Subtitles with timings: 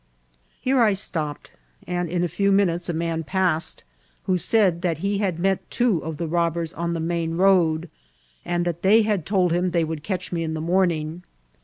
[0.59, 1.51] Here I stopped,
[1.85, 3.83] and in a few minutes a man passed^
[4.23, 7.87] who said that Ife had met two of the robbers on the main road,
[8.43, 11.21] and that they had told him they would catch me in the morning.